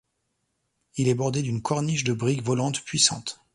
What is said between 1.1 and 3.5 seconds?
bordé d'une corniche de briques volantes puissantes.